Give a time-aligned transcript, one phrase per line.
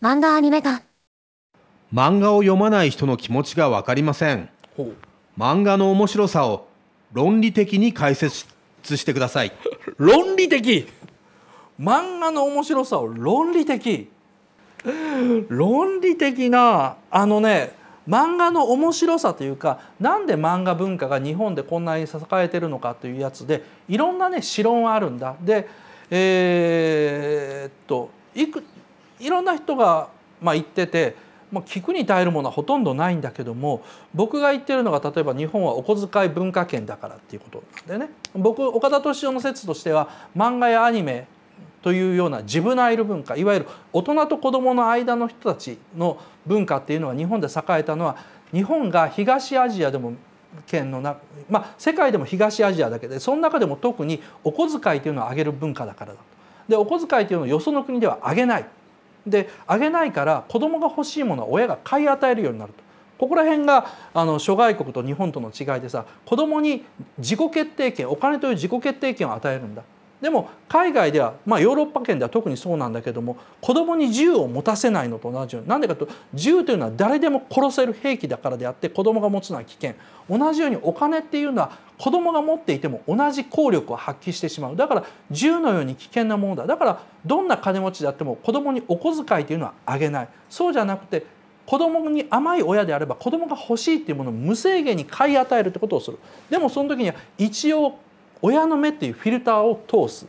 [0.00, 0.84] 漫画アニメ館
[1.92, 4.48] 漫画を読まない人の気持ちが分かりません。
[5.36, 6.68] 漫画の面白さを
[7.12, 8.46] 論理的に解説
[8.96, 9.52] してください。
[9.98, 10.86] 論理的？
[11.80, 14.08] 漫画の面白さを論理的？
[15.48, 17.72] 論理的なあのね
[18.08, 25.34] 漫画の面白さというかなんで漫画文化が日本でこんなに栄えてるのかというやつでいろんなね持論はあるんだ。
[25.40, 25.66] で
[26.08, 28.62] えーっといく
[29.20, 30.08] いろんな人が、
[30.40, 31.16] まあ、言ってて、
[31.50, 33.82] まあ、聞くに耐えるものはほとんどないんだけども
[34.14, 38.10] 僕が言ってるのが例えば日本はお小遣い文化圏だからっていうことなんだよね。
[38.34, 41.26] 僕岡田敏夫の説としては漫画やアニメ
[41.82, 48.16] というようなジブナイル文化いわゆる大人と子どもの間の人たちの文化っていうのは日本で栄えたのは
[48.52, 50.14] 日本が東アジアでも
[50.66, 51.16] 県のな
[51.48, 56.24] まあ世界でも東アジアだけでその中でも特にお小遣いというのを上げる文化だからだと。
[56.68, 58.66] でお小遣いというのをよその国では上げない。
[59.26, 62.88] であげないから子供が欲しいものは親が買い与えるようになると。
[63.18, 66.84] ここら辺があの諸外国と日本との違いでさ子供に
[67.18, 69.82] 自己決定権お金という自己決定権を与えるんだ。
[70.20, 79.94] でも海外では、まあ、ヨーロッパ圏では特にそうなんだけども子供に銃を持たせないのと同じようになんでかと銃というのは誰でも殺せる兵器だからであって子供が持つのは危険。
[80.28, 84.76] 同じようにお金っていうのは子供が持っていても同じ効力を発揮してしまう。
[84.76, 86.66] だから銃のように危険なものだ。
[86.66, 90.28] だからどんな金持ちであっても子供にお小遣いというのはあげない。
[90.50, 91.24] そうじゃなくて
[91.64, 96.18] 子供に甘い親であれば子供が欲しいっていうものを無制限に買い与えるってことをする。
[96.50, 97.98] でもその時には一応
[98.42, 100.26] 親の目っていうフィルターを通す。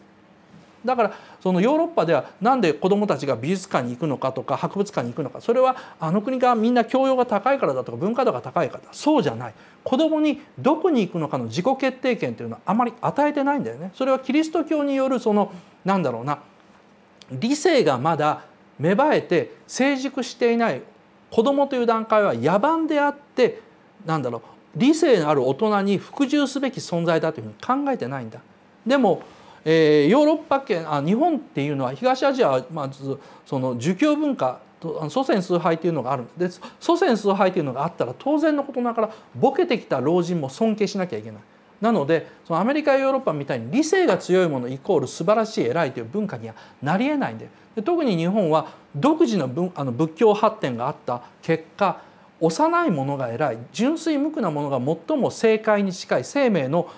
[0.83, 5.41] だからそのヨーロッパではなんで子どもたちが美術館に行くのかとか博物館に行くのか。
[5.41, 8.89] それはあの国がみんな教養が高いからだとか文化度が高いからだ。
[8.91, 9.53] そうじゃない。
[9.83, 13.91] 子どもにどこに行くのかの自己決定権というのはあまり与えてないんだよね。
[13.93, 15.51] それはキリスト教によるその
[15.83, 16.39] なんだろうな
[17.31, 18.45] 理性がまだ
[18.79, 20.81] 芽生えて成熟していない
[21.29, 23.61] 子どもという段階は野蛮であって
[24.05, 24.41] なんだろう
[24.75, 28.39] 理性のある大人に服従すべき存在だというふうに考えてないんだ。
[28.85, 29.21] でも、
[29.65, 34.59] えー、ヨーロッパ圏あ日本っていうのは東アジアはまずその儒教文化
[35.09, 36.49] 祖先崇拝というのがあるで
[36.79, 41.41] 祖先崇拝というのがあったら当然のことながらボケてきた老人も尊敬しなきゃいけない。
[41.81, 52.01] なのでそのアメリカやヨーロッパみたいに理性が強いものイコール素晴らしい偉いという文化にはなりえないんでで特に日本は独自の文あの仏教発展があった結果
[52.41, 56.89] 幼いものが偉い純粋無垢なものが最も正解に近い生命の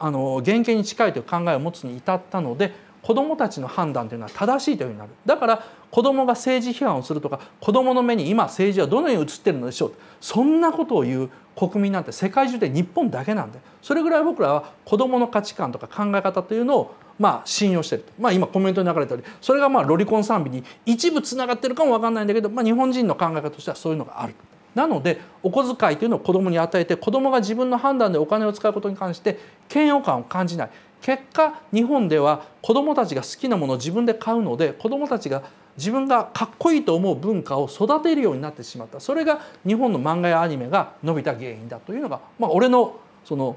[0.00, 5.10] あの原型に近いという考えを持つに至ったので子どもたちの判断というのは正しいというふうになる。
[5.26, 9.92] だから子どもが政治批判をするとか子どもの目に今政治はどのように映ってるのでしょう。
[10.20, 13.60] そんなことを言う国民なんて世界中で日本だけなんで。
[13.80, 24.34] それぐらい僕らは子どもの価値観とか考え方というのをまあ信用してると、まあ、今コメントに流れたようにそれがまあロリコン賛美に一部つながってるかも分かんないんだけど、まあ、日本人の考え方としてはそういうのがある。
[24.76, 29.38] なのでお小遣いというのを子どもに与えて子どもが自分の判断でお金を使うことに関して
[29.74, 30.70] 嫌悪感を感じない。
[31.00, 35.42] 結果日本では子どもたちが好きなものを自分で買うので子どもたちが
[35.78, 39.00] 自分がかっこいいと思う文化を育てるようになってしまった。
[39.00, 43.56] それが日本の漫画やアニメが伸びた原因だというのが、まあ、俺のその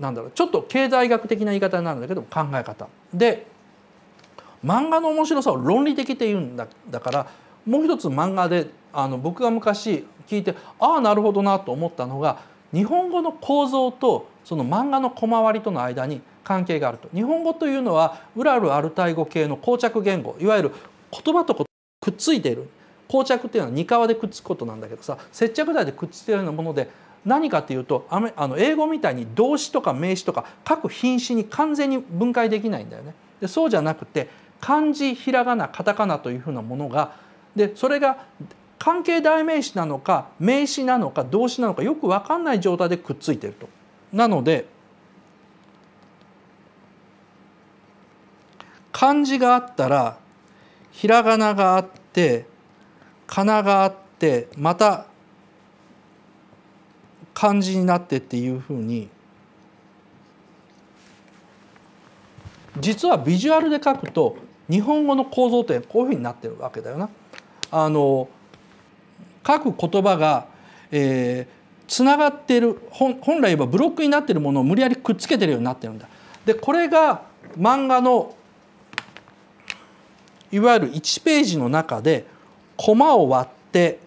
[0.00, 2.88] なんだろうちょっと経済学的な言い方になるんだけど考え方。
[3.14, 3.46] で
[4.64, 7.26] 漫画の面白さを論理的って言うんだだから
[7.66, 12.40] もう一つ漫画であの僕が昔聞いてああなるほどなと思ったのが
[12.72, 20.72] 日本語の構造とその漫画の小回りとの間に関係があると日本語というのはウラルアルタイ語系の膠着言語いわゆる
[21.10, 21.64] 言葉とく
[22.10, 22.68] っついている
[23.08, 26.88] 膠着っていうのは二皮でくっつくことなんだけどさ接着剤でくっついているようなもので
[27.24, 33.14] 何かっていうとあの英語みたいに動詞とか名詞とか各品詞に完全に分解できないんだよね。
[33.40, 34.28] でそうじゃなくて
[34.60, 37.14] 漢字ひらがなカタカナというふうなものが
[37.56, 38.18] でそれが
[38.86, 43.68] 関係代名詞なのか名詞なのか動詞なのかよく分かんない状態でくっついてると。
[44.12, 44.68] なので
[48.92, 50.18] 漢字があったら
[50.92, 52.46] ひらがながあって
[53.26, 55.06] かながあってまた
[57.34, 59.08] 漢字になってっていうふうに
[62.78, 64.36] 実はビジュアルで書くと
[64.70, 67.08] 日本語の構造ってこういうふうになってるわけだよな。
[67.72, 68.28] あの
[69.46, 70.46] 書く言葉が、
[70.90, 76.08] えー、つながっている本来言えばブロックになっているものを無理やりくっつけてるようになってるんだ。
[76.44, 77.22] でこれが
[77.58, 78.34] 漫画の
[80.50, 82.26] いわゆる1ページの中で
[82.76, 83.98] コマを割って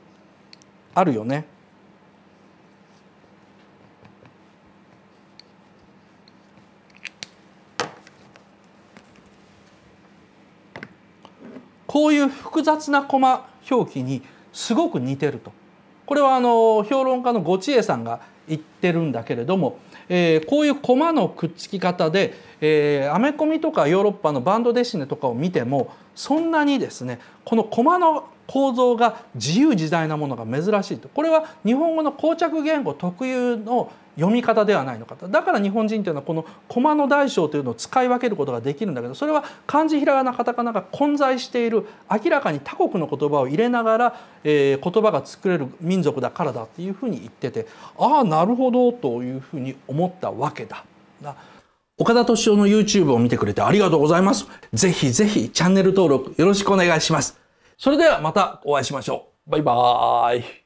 [0.94, 1.45] あるよね。
[11.88, 14.21] こういう複雑なコマ表記に
[14.53, 15.51] すごく似てると。
[16.05, 19.77] これはあの評論家のゴチエさんが言ってるんだけれども、
[20.09, 47.67] えー、こういう駒のくっつき方で、えー、アメコミとかヨーロッパのバンドデシネとかを見てもそんなにですねこのコマの構造が自由自在なものが珍しいとこれは日本語の膠着言語特有の読み方ではないのかとだから日本人というのはこの駒の大小というのを使い分けることができるんだけどそれは漢字ひらがなカタカナが混在している明らかに他国の言葉を入れながら、えー、言葉が作れる民族だからだっていうふうに言ってて
[47.99, 50.83] ああなるほどというふうに思ったわけだ。
[51.99, 54.47] 岡田敏夫の YouTube を見てくれてありがとうございます。
[54.73, 57.38] ぜひぜひチャンネル登録よろしくお願いします。
[57.79, 59.51] それではまたお会いしましょう。
[59.51, 60.58] バイバーイ。